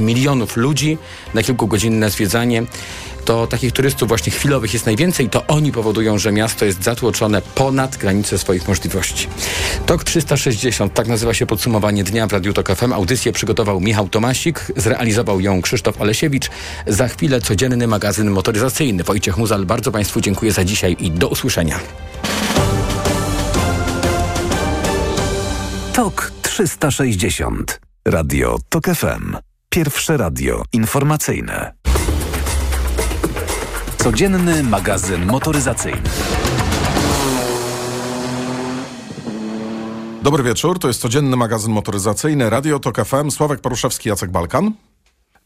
[0.00, 0.98] milionów ludzi
[1.34, 2.62] na kilkugodzinne zwiedzanie.
[3.24, 5.30] To takich turystów właśnie chwilowych jest najwięcej.
[5.30, 9.28] To oni powodują, że miasto jest zatłoczone ponad granice swoich możliwości.
[9.86, 12.92] TOK 360, tak nazywa się podsumowanie dnia w Radiu TOK FM.
[12.92, 16.50] Audycję przygotował Michał Tomasik, zrealizował ją Krzysztof Olesiewicz.
[16.86, 19.04] Za chwilę codzienny magazyn motoryzacyjny.
[19.04, 21.78] Wojciech Muzal, bardzo Państwu dziękuję za dzisiaj i do usłyszenia.
[25.92, 27.80] TOK 360.
[28.04, 29.55] Radio TOK FM.
[29.76, 31.72] Pierwsze radio informacyjne.
[33.96, 36.00] Codzienny magazyn motoryzacyjny.
[40.22, 43.30] Dobry wieczór, to jest codzienny magazyn motoryzacyjny Radio TOK FM.
[43.30, 44.72] Sławek Paruszewski, Jacek Balkan.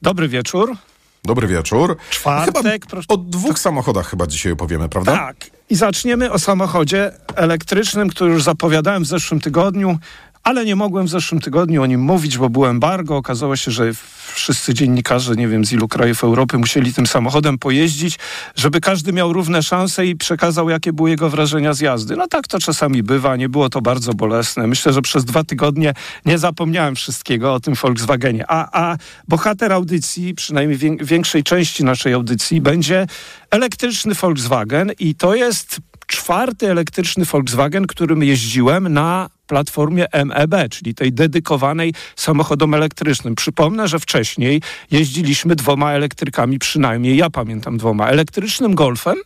[0.03, 0.77] Dobry wieczór.
[1.25, 1.97] Dobry wieczór.
[2.11, 2.57] Czwartek.
[2.57, 3.07] Chyba proszę.
[3.09, 5.17] o dwóch samochodach chyba dzisiaj opowiemy, prawda?
[5.17, 5.37] Tak.
[5.71, 9.99] I zaczniemy o samochodzie elektrycznym, który już zapowiadałem w zeszłym tygodniu
[10.45, 13.17] ale nie mogłem w zeszłym tygodniu o nim mówić, bo było embargo.
[13.17, 13.93] Okazało się, że
[14.35, 18.19] wszyscy dziennikarze, nie wiem z ilu krajów Europy, musieli tym samochodem pojeździć,
[18.57, 22.17] żeby każdy miał równe szanse i przekazał, jakie były jego wrażenia z jazdy.
[22.17, 24.67] No tak to czasami bywa, nie było to bardzo bolesne.
[24.67, 28.45] Myślę, że przez dwa tygodnie nie zapomniałem wszystkiego o tym Volkswagenie.
[28.49, 28.97] A, a
[29.29, 33.07] bohater audycji, przynajmniej większej części naszej audycji, będzie
[33.51, 41.13] elektryczny Volkswagen i to jest czwarty elektryczny Volkswagen, którym jeździłem na platformie MEB, czyli tej
[41.13, 43.35] dedykowanej samochodom elektrycznym.
[43.35, 49.17] Przypomnę, że wcześniej jeździliśmy dwoma elektrykami przynajmniej, ja pamiętam dwoma, elektrycznym Golfem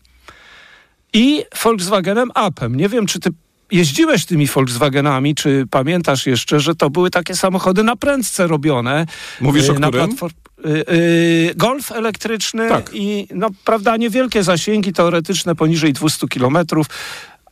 [1.12, 2.74] i Volkswagenem Upem.
[2.74, 3.30] Nie wiem, czy ty
[3.70, 9.06] jeździłeś tymi Volkswagenami, czy pamiętasz jeszcze, że to były takie samochody na prędce robione.
[9.40, 10.16] Mówisz o y, na którym?
[10.64, 10.96] Platform...
[10.96, 12.90] Yy, golf elektryczny tak.
[12.92, 16.86] i no, prawda, niewielkie zasięgi teoretyczne poniżej 200 kilometrów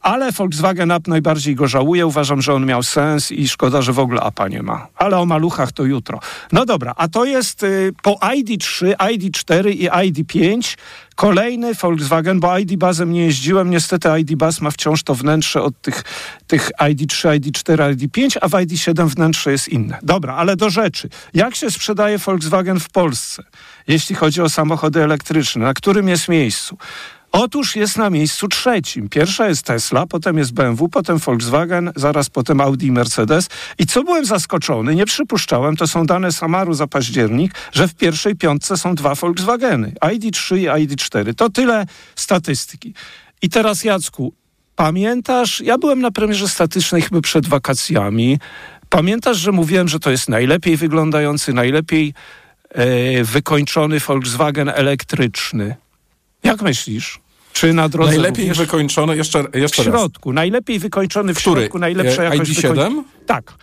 [0.03, 2.07] ale Volkswagen Up najbardziej go żałuje.
[2.07, 4.87] Uważam, że on miał sens i szkoda, że w ogóle Apa nie ma.
[4.95, 6.21] Ale o maluchach to jutro.
[6.53, 10.77] No dobra, a to jest y, po ID3, ID4 i ID5
[11.15, 13.71] kolejny Volkswagen, bo ID Bazem nie jeździłem.
[13.71, 16.05] Niestety ID Baz ma wciąż to wnętrze od tych,
[16.47, 19.99] tych ID3, ID4, ID5, a w ID7 wnętrze jest inne.
[20.03, 21.09] Dobra, ale do rzeczy.
[21.35, 23.43] Jak się sprzedaje Volkswagen w Polsce,
[23.89, 25.65] jeśli chodzi o samochody elektryczne?
[25.65, 26.79] Na którym jest miejscu?
[27.33, 29.09] Otóż jest na miejscu trzecim.
[29.09, 33.49] Pierwsza jest Tesla, potem jest BMW, potem Volkswagen, zaraz potem Audi i Mercedes.
[33.79, 38.37] I co byłem zaskoczony, nie przypuszczałem, to są dane Samaru za październik, że w pierwszej
[38.37, 39.93] piątce są dwa Volkswageny.
[40.01, 41.35] ID3 i ID4.
[41.35, 42.95] To tyle statystyki.
[43.43, 44.35] I teraz Jacku,
[44.77, 48.39] pamiętasz, ja byłem na premierze statycznej chyba przed wakacjami.
[48.89, 52.15] Pamiętasz, że mówiłem, że to jest najlepiej wyglądający, najlepiej
[52.69, 55.77] e, wykończony Volkswagen elektryczny.
[56.43, 57.21] Jak myślisz?
[57.53, 58.59] Czy na drodze Najlepiej również?
[58.59, 60.35] wykończony, jeszcze, jeszcze W środku, raz.
[60.35, 61.61] najlepiej wykończony w Który?
[61.61, 62.69] środku, najlepsza jakość ID7?
[62.69, 63.05] Wykoń...
[63.27, 63.55] Tak.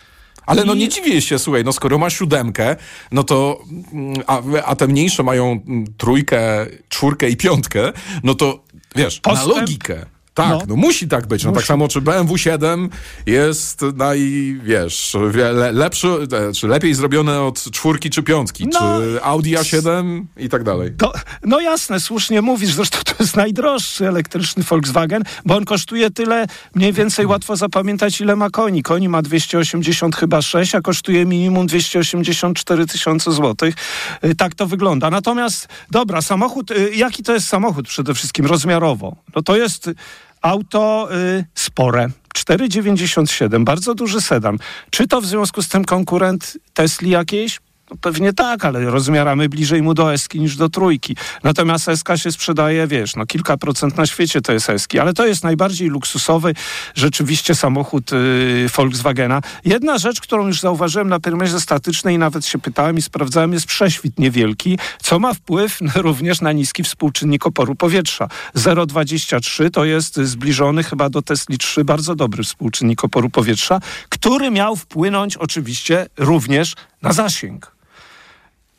[0.46, 2.76] Ale no nie dziwię się, słuchaj, no skoro ma siódemkę,
[3.12, 3.60] no to,
[3.92, 7.92] mm, a, a te mniejsze mają mm, trójkę, czwórkę i piątkę,
[8.22, 8.64] no to
[8.96, 9.48] wiesz, Postęp...
[9.54, 10.06] na logikę.
[10.34, 10.62] Tak, no.
[10.68, 10.76] no.
[10.76, 11.44] musi tak być.
[11.44, 12.90] No tak samo czy BMW 7
[13.26, 14.20] jest naj,
[14.64, 18.80] wiesz, le, lepszy, e, czy lepiej zrobione od czwórki czy piątki, no.
[18.80, 20.90] czy Audi A7 i tak dalej.
[20.98, 21.12] To,
[21.44, 26.92] no jasne, słusznie mówisz, zresztą to jest najdroższy elektryczny Volkswagen, bo on kosztuje tyle, mniej
[26.92, 28.82] więcej łatwo zapamiętać ile ma koni.
[28.82, 33.74] Koni ma 280 chyba 6, a kosztuje minimum 284 tysiące złotych.
[34.24, 35.10] Y, tak to wygląda.
[35.10, 39.16] Natomiast, dobra, samochód, y, jaki to jest samochód przede wszystkim rozmiarowo?
[39.34, 39.90] No to jest
[40.42, 42.08] auto y, spore.
[42.34, 44.58] 4,97, bardzo duży sedan.
[44.90, 47.60] Czy to w związku z tym konkurent Tesli jakiejś?
[47.90, 51.16] No pewnie tak, ale rozmiaramy bliżej mu do Eski niż do trójki.
[51.42, 55.26] Natomiast Eska się sprzedaje, wiesz, no kilka procent na świecie to jest Eski, ale to
[55.26, 56.54] jest najbardziej luksusowy
[56.94, 59.40] rzeczywiście samochód yy, Volkswagena.
[59.64, 64.18] Jedna rzecz, którą już zauważyłem na premierze statycznej, nawet się pytałem i sprawdzałem, jest prześwit
[64.18, 68.28] niewielki, co ma wpływ również na niski współczynnik oporu powietrza.
[68.56, 74.76] 0,23 to jest zbliżony chyba do Tesli 3, bardzo dobry współczynnik oporu powietrza, który miał
[74.76, 77.79] wpłynąć oczywiście również na zasięg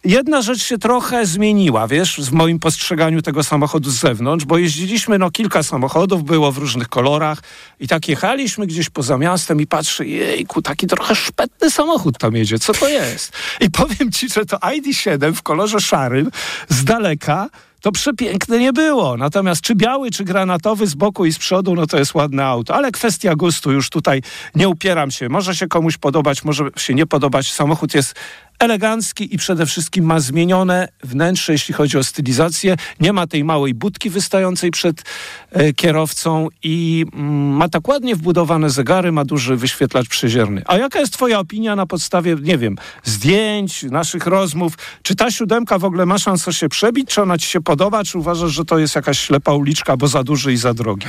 [0.03, 5.19] jedna rzecz się trochę zmieniła, wiesz, w moim postrzeganiu tego samochodu z zewnątrz, bo jeździliśmy,
[5.19, 7.39] no kilka samochodów było w różnych kolorach
[7.79, 12.59] i tak jechaliśmy gdzieś poza miastem i patrzę, jejku, taki trochę szpetny samochód tam jedzie,
[12.59, 13.33] co to jest?
[13.59, 16.31] I powiem ci, że to ID7 w kolorze szarym
[16.69, 17.49] z daleka
[17.81, 19.17] to przepiękne nie było.
[19.17, 22.75] Natomiast czy biały, czy granatowy z boku i z przodu, no to jest ładne auto.
[22.75, 24.21] Ale kwestia gustu, już tutaj
[24.55, 25.29] nie upieram się.
[25.29, 27.51] Może się komuś podobać, może się nie podobać.
[27.51, 28.15] Samochód jest
[28.61, 32.75] elegancki i przede wszystkim ma zmienione wnętrze, jeśli chodzi o stylizację.
[32.99, 35.03] Nie ma tej małej budki wystającej przed
[35.51, 40.61] e, kierowcą i mm, ma tak ładnie wbudowane zegary, ma duży wyświetlacz przezierny.
[40.65, 44.73] A jaka jest twoja opinia na podstawie, nie wiem, zdjęć, naszych rozmów?
[45.03, 47.09] Czy ta siódemka w ogóle ma szansę się przebić?
[47.09, 48.03] Czy ona ci się podoba?
[48.03, 51.07] Czy uważasz, że to jest jakaś ślepa uliczka, bo za duży i za drogi?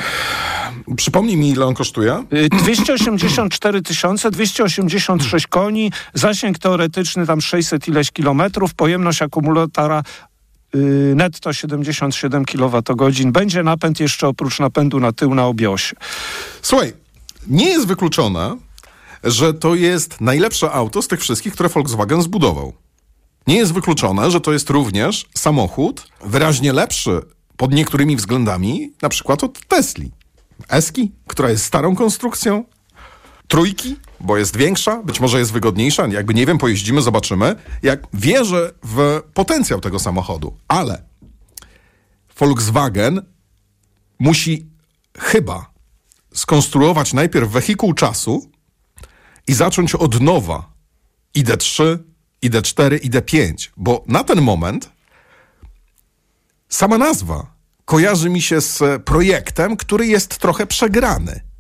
[0.97, 2.25] Przypomnij mi, ile on kosztuje?
[2.63, 10.03] 284 tysiące, 286 koni, zasięg teoretyczny tam 600 ileś kilometrów, pojemność akumulatora
[10.75, 10.79] y,
[11.17, 13.33] netto 77 kWh.
[13.33, 15.97] Będzie napęd jeszcze oprócz napędu na tył na obiosie.
[16.63, 16.93] Słuchaj,
[17.47, 18.57] nie jest wykluczone,
[19.25, 22.73] że to jest najlepsze auto z tych wszystkich, które Volkswagen zbudował.
[23.47, 27.21] Nie jest wykluczone, że to jest również samochód wyraźnie lepszy
[27.57, 30.11] pod niektórymi względami, na przykład od Tesli.
[30.69, 32.65] Eski, która jest starą konstrukcją,
[33.49, 37.57] trójki, bo jest większa, być może jest wygodniejsza, jakby nie wiem, pojeździmy, zobaczymy.
[37.83, 41.03] Jak wierzę w potencjał tego samochodu, ale
[42.39, 43.23] Volkswagen
[44.19, 44.67] musi
[45.19, 45.71] chyba
[46.35, 48.51] skonstruować najpierw wehikuł czasu
[49.47, 50.73] i zacząć od nowa.
[51.37, 51.99] ID3,
[52.45, 54.91] ID4, ID5, bo na ten moment
[56.69, 57.55] sama nazwa
[57.85, 61.52] kojarzy mi się z projektem, który jest trochę przegrany.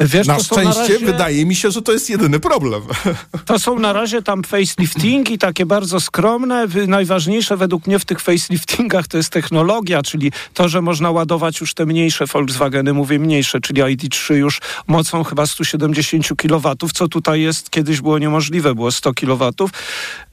[0.00, 0.98] Wiesz, na szczęście na razie...
[0.98, 2.82] wydaje mi się, że to jest jedyny problem.
[3.44, 6.66] To są na razie tam faceliftingi, takie bardzo skromne.
[6.86, 11.74] Najważniejsze według mnie w tych faceliftingach to jest technologia, czyli to, że można ładować już
[11.74, 17.70] te mniejsze Volkswageny, mówię mniejsze, czyli ID3 już mocą chyba 170 kW, co tutaj jest,
[17.70, 19.50] kiedyś było niemożliwe, było 100 kW.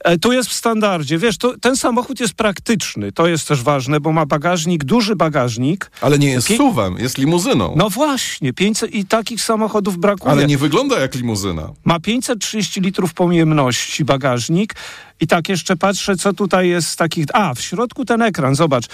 [0.04, 1.18] E, tu jest w standardzie.
[1.18, 5.90] Wiesz, to, ten samochód jest praktyczny, to jest też ważne, bo ma bagażnik, duży bagażnik.
[6.00, 7.74] Ale nie jest suwem, jest limuzyną.
[7.76, 9.51] No właśnie, 500 i takich samochodów
[9.98, 10.32] brakuje.
[10.32, 11.68] Ale nie wygląda jak limuzyna.
[11.84, 14.74] Ma 530 litrów pojemności bagażnik
[15.20, 17.26] i tak jeszcze patrzę, co tutaj jest z takich...
[17.32, 18.86] A, w środku ten ekran, zobacz.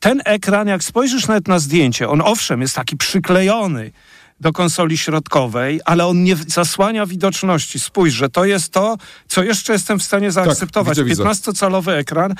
[0.00, 3.92] Ten ekran, jak spojrzysz nawet na zdjęcie, on owszem jest taki przyklejony,
[4.40, 7.80] do konsoli środkowej, ale on nie zasłania widoczności.
[7.80, 8.96] Spójrz, że to jest to,
[9.28, 10.98] co jeszcze jestem w stanie zaakceptować.
[10.98, 12.34] Tak, 15-calowy ekran.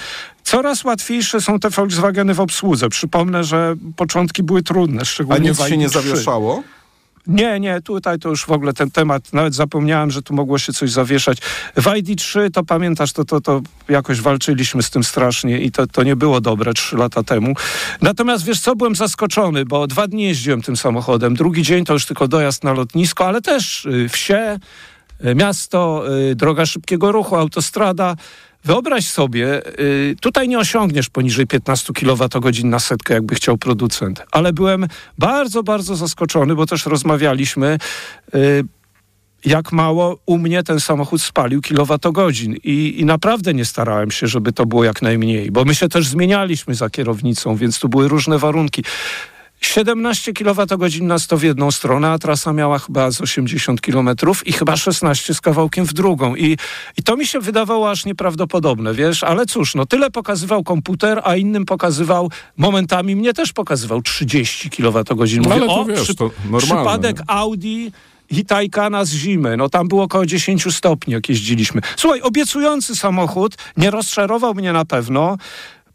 [0.44, 2.88] Coraz łatwiejsze są te Volkswageny w obsłudze.
[2.88, 6.62] Przypomnę, że początki były trudne, szczególnie A nic się nie zawieszało?
[7.26, 10.72] Nie, nie, tutaj to już w ogóle ten temat, nawet zapomniałem, że tu mogło się
[10.72, 11.38] coś zawieszać.
[11.76, 16.02] W ID3 to pamiętasz, to, to, to jakoś walczyliśmy z tym strasznie i to, to
[16.02, 17.54] nie było dobre trzy lata temu.
[18.00, 21.34] Natomiast wiesz co, byłem zaskoczony, bo dwa dni jeździłem tym samochodem.
[21.34, 24.58] Drugi dzień to już tylko dojazd na lotnisko, ale też y, wsie,
[25.24, 28.16] y, miasto, y, droga szybkiego ruchu, autostrada.
[28.66, 34.52] Wyobraź sobie, y, tutaj nie osiągniesz poniżej 15 kWh na setkę, jakby chciał producent, ale
[34.52, 34.86] byłem
[35.18, 37.78] bardzo, bardzo zaskoczony, bo też rozmawialiśmy
[38.34, 38.64] y,
[39.44, 44.52] jak mało u mnie ten samochód spalił kilowatogodzin I, i naprawdę nie starałem się, żeby
[44.52, 48.38] to było jak najmniej, bo my się też zmienialiśmy za kierownicą, więc tu były różne
[48.38, 48.84] warunki.
[49.60, 54.10] 17 kWh na 100 w jedną stronę, a trasa miała chyba z 80 km
[54.46, 56.34] i chyba 16 z kawałkiem w drugą.
[56.34, 56.56] I,
[56.98, 61.36] I to mi się wydawało aż nieprawdopodobne, wiesz, ale cóż, no tyle pokazywał komputer, a
[61.36, 65.16] innym pokazywał, momentami mnie też pokazywał 30 kWh.
[65.16, 67.90] Mówię, no, ale to o, wiesz, przy, to przypadek Audi
[68.30, 69.56] i Taycana z zimy.
[69.56, 71.80] No tam było około 10 stopni, jak jeździliśmy.
[71.96, 75.36] Słuchaj, obiecujący samochód, nie rozczarował mnie na pewno.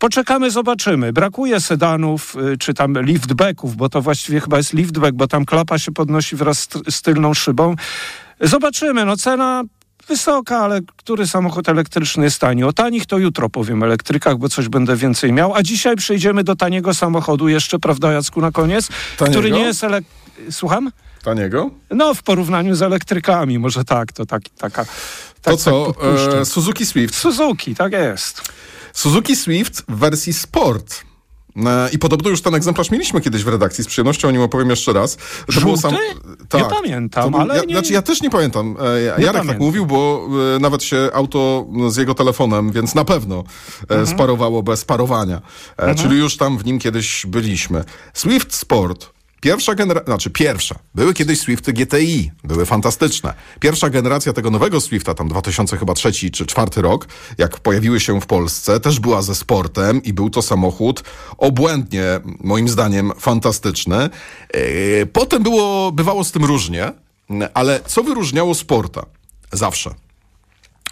[0.01, 1.13] Poczekamy, zobaczymy.
[1.13, 5.77] Brakuje sedanów y, czy tam liftbacków, bo to właściwie chyba jest liftback, bo tam klapa
[5.77, 7.75] się podnosi wraz z tylną szybą.
[8.39, 9.05] Zobaczymy.
[9.05, 9.63] No cena
[10.07, 12.63] wysoka, ale który samochód elektryczny jest tani?
[12.63, 15.55] O tanich to jutro powiem elektrykach, bo coś będę więcej miał.
[15.55, 18.87] A dzisiaj przejdziemy do taniego samochodu jeszcze, prawda Jacku, na koniec?
[19.17, 19.39] Taniego?
[19.39, 20.03] Który nie jest elek...
[20.51, 20.91] Słucham?
[21.23, 21.69] Taniego?
[21.91, 24.85] No, w porównaniu z elektrykami, może tak, to tak, taka...
[25.41, 27.15] Tak, to co, tak e, Suzuki Swift?
[27.15, 28.41] Suzuki, tak jest.
[28.93, 31.01] Suzuki Swift w wersji Sport.
[31.55, 33.83] E, I podobno już ten egzemplarz mieliśmy kiedyś w redakcji.
[33.83, 35.15] Z przyjemnością o nim opowiem jeszcze raz.
[35.15, 35.65] To Żółty?
[35.65, 35.95] Było sam...
[36.49, 37.39] tak, nie pamiętam, był...
[37.39, 37.73] ale ja, nie...
[37.73, 38.77] Znaczy ja też nie pamiętam.
[38.79, 39.47] E, nie Jarek tak pamiętam.
[39.47, 43.43] tak mówił, bo e, nawet się auto z jego telefonem, więc na pewno
[43.81, 44.07] mhm.
[44.07, 45.41] sparowało bez parowania.
[45.77, 45.97] Mhm.
[45.97, 47.83] Czyli już tam w nim kiedyś byliśmy.
[48.13, 53.33] Swift Sport Pierwsza generacja, znaczy pierwsza, były kiedyś Swifty GTI, były fantastyczne.
[53.59, 57.07] Pierwsza generacja tego nowego Swifta, tam 2003 czy 2004 rok,
[57.37, 61.03] jak pojawiły się w Polsce, też była ze sportem i był to samochód
[61.37, 62.03] obłędnie,
[62.43, 64.09] moim zdaniem, fantastyczny.
[64.53, 66.91] Yy, potem było, bywało z tym różnie,
[67.53, 69.05] ale co wyróżniało sporta?
[69.51, 69.95] Zawsze.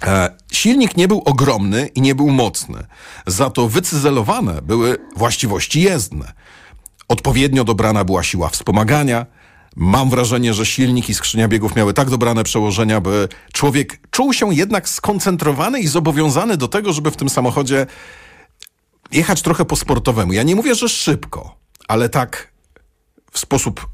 [0.03, 2.85] E, silnik nie był ogromny i nie był mocny,
[3.27, 6.33] za to wycyzelowane były właściwości jezdne.
[7.09, 9.25] Odpowiednio dobrana była siła wspomagania,
[9.75, 14.53] Mam wrażenie, że silnik i skrzynia biegów miały tak dobrane przełożenia, by człowiek czuł się
[14.53, 17.85] jednak skoncentrowany i zobowiązany do tego, żeby w tym samochodzie
[19.11, 20.33] jechać trochę po sportowemu.
[20.33, 21.55] Ja nie mówię, że szybko,
[21.87, 22.53] ale tak
[23.31, 23.87] w sposób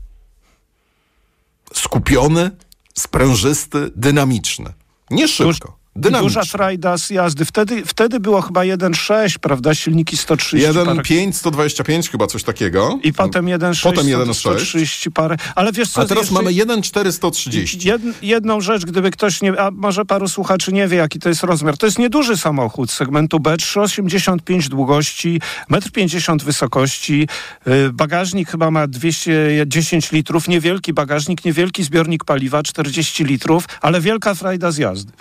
[1.74, 2.52] skupiony,
[2.96, 4.74] sprężysty, dynamiczny.
[5.12, 5.78] Nie szybko.
[5.98, 6.42] Dynamicznie.
[6.42, 7.46] Duża frajda z jazdy.
[7.46, 9.76] Wtedy, wtedy było chyba 1.6, prawda?
[9.76, 13.00] Silniki 130 1.5, 125 chyba coś takiego.
[13.04, 15.38] I potem 1.6, potem 1, 130 parę.
[15.56, 16.02] Ale wiesz co?
[16.02, 17.88] A teraz mamy 1.4, 130.
[17.88, 19.62] Jed, jedną rzecz, gdyby ktoś nie...
[19.62, 21.78] A może paru słuchaczy nie wie, jaki to jest rozmiar.
[21.78, 27.28] To jest nieduży samochód segmentu B, 3,85 długości, 1,50 m wysokości.
[27.68, 30.48] Y, bagażnik chyba ma 210 litrów.
[30.48, 35.12] Niewielki bagażnik, niewielki zbiornik paliwa, 40 litrów, ale wielka frajda z jazdy.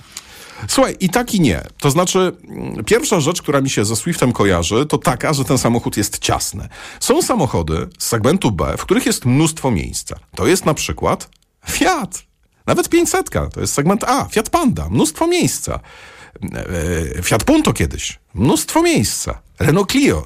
[0.69, 1.63] Słuchaj, i tak i nie.
[1.81, 5.59] To znaczy, mm, pierwsza rzecz, która mi się ze Swiftem kojarzy, to taka, że ten
[5.59, 6.69] samochód jest ciasny.
[7.01, 10.17] Są samochody z segmentu B, w których jest mnóstwo miejsca.
[10.35, 11.29] To jest na przykład
[11.71, 12.23] Fiat.
[12.67, 14.25] Nawet 500, to jest segment A.
[14.25, 15.81] Fiat Panda, mnóstwo miejsca.
[17.17, 19.41] E, Fiat Punto kiedyś, mnóstwo miejsca.
[19.59, 20.25] Renault Clio,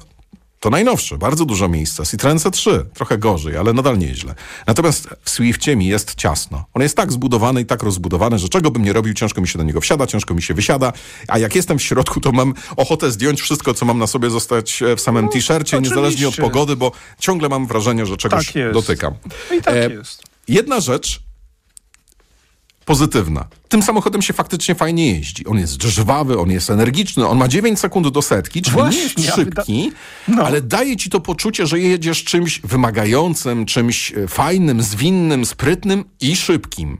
[0.59, 2.05] to najnowsze, bardzo dużo miejsca.
[2.05, 4.35] Citroen C3, trochę gorzej, ale nadal nieźle.
[4.67, 6.65] Natomiast w Swiftie mi jest ciasno.
[6.73, 9.57] On jest tak zbudowany i tak rozbudowany, że czego bym nie robił, ciężko mi się
[9.57, 10.93] do niego wsiada, ciężko mi się wysiada.
[11.27, 14.81] A jak jestem w środku, to mam ochotę zdjąć wszystko, co mam na sobie, zostać
[14.81, 18.73] e, w samym no, t-shircie, niezależnie od pogody, bo ciągle mam wrażenie, że czegoś tak
[18.73, 19.13] dotykam.
[19.59, 20.23] I tak e, jest.
[20.47, 21.21] Jedna rzecz,
[22.89, 23.45] pozytywna.
[23.67, 25.45] Tym samochodem się faktycznie fajnie jeździ.
[25.45, 29.23] On jest żwawy, on jest energiczny, on ma 9 sekund do setki, czyli Właśnie, nie
[29.23, 29.91] jest szybki,
[30.27, 30.43] no.
[30.43, 36.35] ale daje ci to poczucie, że jedziesz czymś wymagającym, czymś e, fajnym, zwinnym, sprytnym i
[36.35, 36.97] szybkim.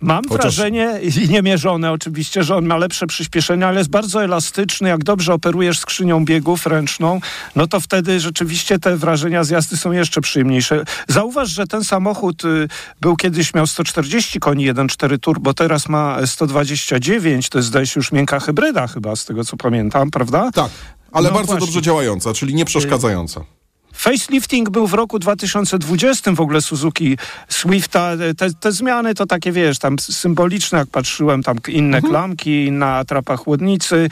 [0.00, 0.56] Mam Chociaż...
[0.56, 4.88] wrażenie, i niemierzone oczywiście, że on ma lepsze przyspieszenie, ale jest bardzo elastyczny.
[4.88, 7.20] Jak dobrze operujesz skrzynią biegów ręczną,
[7.56, 10.84] no to wtedy rzeczywiście te wrażenia z jazdy są jeszcze przyjemniejsze.
[11.08, 12.68] Zauważ, że ten samochód y,
[13.00, 18.12] był kiedyś, miał 140 koni 1.4 turbo, teraz ma 129, to jest zdaje się już
[18.12, 20.50] miękka hybryda chyba, z tego co pamiętam, prawda?
[20.54, 20.70] Tak,
[21.12, 21.66] ale no bardzo właśnie.
[21.66, 23.59] dobrze działająca, czyli nie przeszkadzająca.
[23.92, 27.18] Facelifting był w roku 2020 w ogóle Suzuki
[27.48, 28.10] Swifta.
[28.36, 32.12] Te, te zmiany to takie, wiesz, tam symboliczne, jak patrzyłem, tam inne mhm.
[32.12, 34.08] klamki, inna atrapa chłodnicy,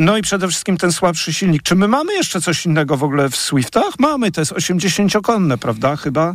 [0.00, 1.62] no i przede wszystkim ten słabszy silnik.
[1.62, 3.98] Czy my mamy jeszcze coś innego w ogóle w Swiftach?
[3.98, 6.34] Mamy, to jest 80-konne, prawda, chyba?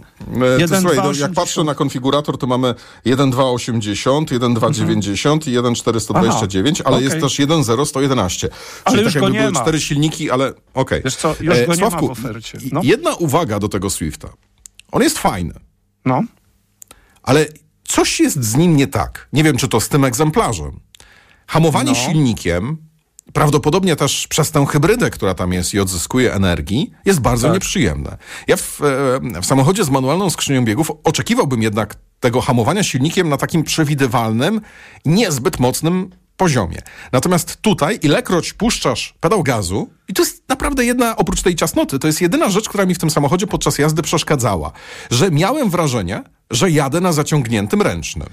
[0.57, 2.75] E, 1, słuchaj, 2, no, jak patrzę na konfigurator, to mamy
[3.05, 5.53] 1.280, 1.290 mhm.
[5.53, 7.03] i 1.429, ale okay.
[7.03, 8.47] jest też 1.0.111.
[8.83, 9.61] Ale Czyli już tak go jakby nie były ma.
[9.61, 10.63] cztery silniki, ale okej.
[10.73, 11.01] Okay.
[11.05, 12.57] Wiesz co, już e, go nie Sławku, ma w ofercie.
[12.75, 12.81] No.
[12.83, 14.29] Jedna uwaga do tego Swifta.
[14.91, 15.53] On jest fajny.
[16.05, 16.23] No.
[17.23, 17.45] Ale
[17.83, 19.27] coś jest z nim nie tak.
[19.33, 20.79] Nie wiem, czy to z tym egzemplarzem.
[21.47, 21.95] Hamowanie no.
[21.95, 22.77] silnikiem,
[23.33, 27.53] prawdopodobnie też przez tę hybrydę, która tam jest i odzyskuje energii, jest bardzo tak.
[27.53, 28.17] nieprzyjemne.
[28.47, 33.37] Ja w, e, w samochodzie z manualną skrzynią biegów oczekiwałbym jednak tego hamowania silnikiem na
[33.37, 34.61] takim przewidywalnym,
[35.05, 36.81] niezbyt mocnym poziomie.
[37.11, 42.07] Natomiast tutaj, ilekroć puszczasz pedał gazu, i to jest naprawdę jedna, oprócz tej ciasnoty, to
[42.07, 44.71] jest jedyna rzecz, która mi w tym samochodzie podczas jazdy przeszkadzała,
[45.11, 48.29] że miałem wrażenie, że jadę na zaciągniętym ręcznym.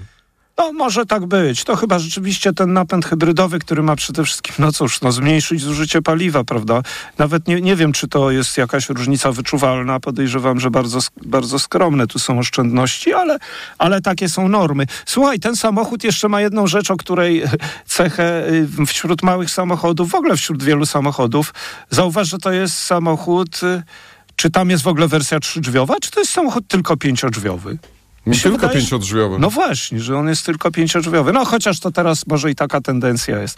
[0.57, 1.63] No, może tak być.
[1.63, 6.01] To chyba rzeczywiście ten napęd hybrydowy, który ma przede wszystkim, no cóż, no, zmniejszyć zużycie
[6.01, 6.81] paliwa, prawda?
[7.17, 9.99] Nawet nie, nie wiem, czy to jest jakaś różnica wyczuwalna.
[9.99, 13.37] Podejrzewam, że bardzo, bardzo skromne tu są oszczędności, ale,
[13.77, 14.85] ale takie są normy.
[15.05, 17.43] Słuchaj, ten samochód jeszcze ma jedną rzecz, o której
[17.85, 18.47] cechę
[18.81, 21.53] y, wśród małych samochodów, w ogóle wśród wielu samochodów.
[21.89, 23.63] Zauważ, że to jest samochód...
[23.63, 23.83] Y,
[24.35, 27.77] czy tam jest w ogóle wersja trzydrzwiowa, czy to jest samochód tylko pięciodrzwiowy?
[28.25, 29.39] Mi tylko wydaje, pięciodrzwiowy.
[29.39, 31.33] No właśnie, że on jest tylko pięciodrzwiowy.
[31.33, 33.57] No chociaż to teraz może i taka tendencja jest.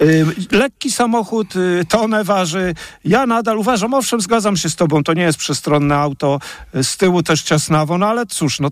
[0.00, 2.74] Yy, lekki samochód, yy, tonę waży.
[3.04, 6.38] Ja nadal uważam, owszem, zgadzam się z tobą, to nie jest przestronne auto,
[6.74, 8.70] yy, z tyłu też ciasnawo, no ale cóż, no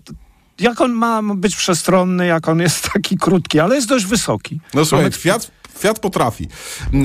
[0.59, 4.59] jak on ma być przestronny, jak on jest taki krótki, ale jest dość wysoki.
[4.73, 6.47] No słuchaj, Fiat, Fiat potrafi.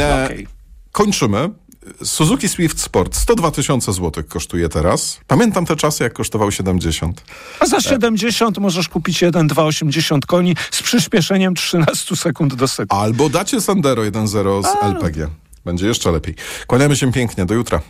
[0.00, 0.46] E, okay.
[0.92, 1.50] Kończymy.
[2.04, 5.20] Suzuki Swift Sport 102 tysiące złotych kosztuje teraz.
[5.26, 7.24] Pamiętam te czasy, jak kosztował 70.
[7.60, 13.02] A za 70 możesz kupić 1,280 koni z przyspieszeniem 13 sekund do sekundy.
[13.02, 14.88] Albo dacie Sandero 1.0 z A.
[14.88, 15.28] LPG.
[15.64, 16.34] Będzie jeszcze lepiej.
[16.66, 17.46] Kłaniamy się pięknie.
[17.46, 17.80] Do jutra.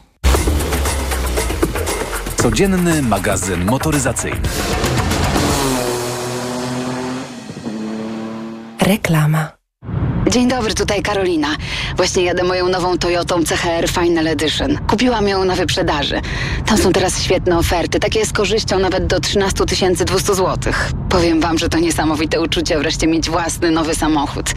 [2.36, 4.48] Codzienny magazyn motoryzacyjny.
[8.80, 9.63] Reklama.
[10.34, 11.56] Dzień dobry, tutaj Karolina.
[11.96, 14.78] Właśnie jadę moją nową Toyotą CHR Final Edition.
[14.86, 16.20] Kupiłam ją na wyprzedaży.
[16.66, 19.64] Tam są teraz świetne oferty, takie z korzyścią nawet do 13
[20.04, 20.72] 200 zł.
[21.08, 24.50] Powiem wam, że to niesamowite uczucie wreszcie mieć własny nowy samochód.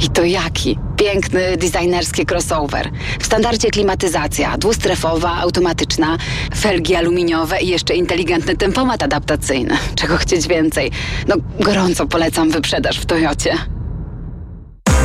[0.00, 0.78] I to jaki?
[0.96, 2.90] Piękny, designerski crossover.
[3.20, 6.18] W standardzie klimatyzacja, dwustrefowa, automatyczna,
[6.56, 9.76] felgi aluminiowe i jeszcze inteligentny tempomat adaptacyjny.
[9.94, 10.90] Czego chcieć więcej?
[11.28, 13.73] No, gorąco polecam wyprzedaż w Toyocie.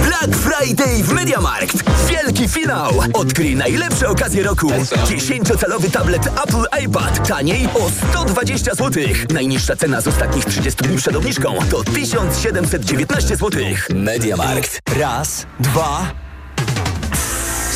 [0.09, 1.83] Black Friday w MediaMarkt.
[2.09, 2.93] Wielki finał.
[3.13, 4.67] Odkryj najlepsze okazje roku.
[5.05, 7.27] 10-calowy tablet Apple iPad.
[7.27, 9.03] Taniej o 120 zł.
[9.33, 13.61] Najniższa cena z ostatnich 30 dni przed obniżką to 1719 zł.
[13.89, 14.79] MediaMarkt.
[14.99, 16.11] Raz, dwa...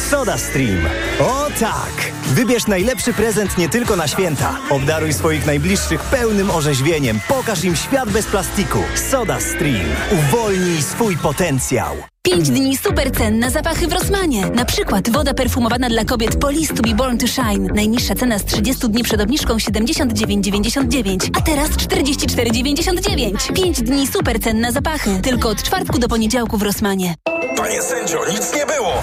[0.09, 0.85] Soda Stream.
[1.19, 2.11] O tak!
[2.25, 4.57] Wybierz najlepszy prezent nie tylko na święta.
[4.69, 7.19] Obdaruj swoich najbliższych pełnym orzeźwieniem.
[7.27, 8.79] Pokaż im świat bez plastiku.
[9.11, 9.85] Soda Stream.
[10.11, 12.12] Uwolnij swój potencjał.
[12.27, 14.45] 5 dni super cen na zapachy w Rosmanie.
[14.45, 17.73] Na przykład woda perfumowana dla kobiet Police to be born to shine.
[17.75, 23.53] Najniższa cena z 30 dni przed obniżką 79,99, a teraz 44,99.
[23.53, 25.19] 5 dni super cen na zapachy.
[25.21, 27.15] Tylko od czwartku do poniedziałku w Rosmanie.
[27.63, 28.93] Panie sędzio, nic nie było!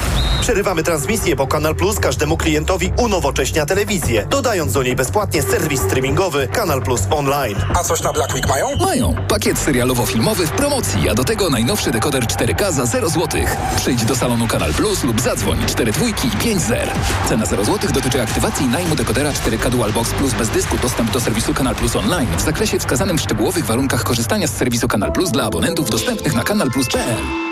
[0.40, 6.48] Przerywamy transmisję, bo Kanal Plus każdemu klientowi unowocześnia telewizję, dodając do niej bezpłatnie serwis streamingowy
[6.48, 7.56] Kanal Plus Online.
[7.74, 8.76] A coś na Black Week mają?
[8.76, 9.14] Mają.
[9.28, 13.40] Pakiet serialowo-filmowy w promocji, a do tego najnowszy dekoder 4K za 0 zł.
[13.76, 16.92] Przyjdź do salonu Kanal Plus lub zadzwoń 4 dwójki i 5 zer.
[17.28, 20.76] Cena 0 zł dotyczy aktywacji najmu dekodera 4K Dual Box Plus bez dysku.
[20.82, 24.88] Dostęp do serwisu Kanal Plus Online w zakresie wskazanym w szczegółowych warunkach korzystania z serwisu
[24.88, 27.49] Kanal Plus dla abonentów dostępnych na kanalplus.pl.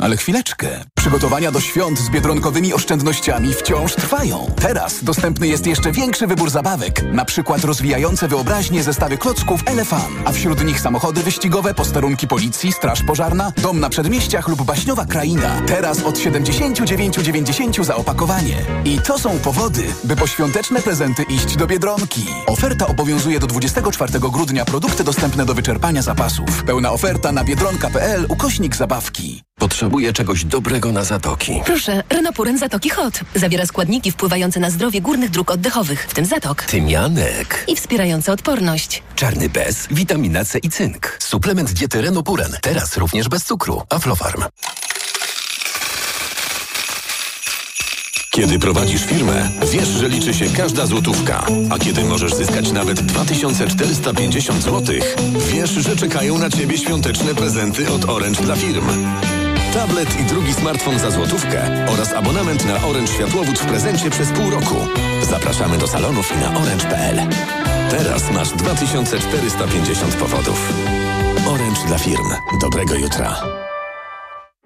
[0.00, 0.68] Ale chwileczkę.
[0.94, 4.46] Przygotowania do świąt z biedronkowymi oszczędnościami wciąż trwają.
[4.60, 7.02] Teraz dostępny jest jeszcze większy wybór zabawek.
[7.02, 10.12] Na przykład rozwijające wyobraźnię zestawy klocków Elefan.
[10.24, 15.62] A wśród nich samochody wyścigowe, posterunki policji, straż pożarna, dom na przedmieściach lub baśniowa kraina.
[15.66, 18.56] Teraz od 79,90 za opakowanie.
[18.84, 22.26] I to są powody, by po świąteczne prezenty iść do Biedronki.
[22.46, 24.64] Oferta obowiązuje do 24 grudnia.
[24.64, 26.64] Produkty dostępne do wyczerpania zapasów.
[26.64, 29.42] Pełna oferta na biedronka.pl ukośnik zabawki.
[29.70, 31.60] Potrzebuję czegoś dobrego na zatoki.
[31.64, 33.20] Proszę, Renopuren Zatoki Hot.
[33.34, 36.62] Zawiera składniki wpływające na zdrowie górnych dróg oddechowych, w tym zatok.
[36.62, 37.64] Tymianek.
[37.68, 39.02] I wspierające odporność.
[39.16, 41.16] Czarny bez, witamina C i cynk.
[41.18, 42.56] Suplement diety Renopuren.
[42.62, 43.82] Teraz również bez cukru.
[43.90, 44.42] Aflofarm.
[48.30, 51.46] Kiedy prowadzisz firmę, wiesz, że liczy się każda złotówka.
[51.70, 54.94] A kiedy możesz zyskać nawet 2450 zł,
[55.52, 58.86] wiesz, że czekają na Ciebie świąteczne prezenty od Orange dla firm.
[59.74, 64.50] Tablet i drugi smartfon za złotówkę oraz abonament na Orange Światłowód w prezencie przez pół
[64.50, 64.76] roku.
[65.22, 67.20] Zapraszamy do salonów i na orange.pl.
[67.90, 70.72] Teraz masz 2450 powodów.
[71.48, 72.28] Orange dla firm.
[72.60, 73.59] Dobrego jutra.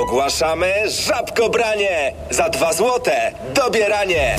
[0.00, 0.72] Ogłaszamy
[1.06, 2.12] żabkobranie!
[2.30, 4.36] Za dwa złote dobieranie!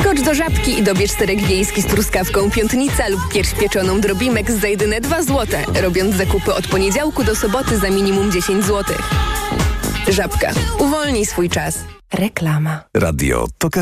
[0.00, 4.68] Skocz do żabki i dobierz serek wiejski z truskawką piątnica lub pierś pieczoną drobimek za
[4.68, 8.96] jedyne 2 złote, robiąc zakupy od poniedziałku do soboty za minimum 10 zł.
[10.08, 10.50] Żabka.
[10.78, 11.78] Uwolnij swój czas.
[12.14, 12.80] Reklama.
[12.94, 13.80] Radio TOK FM.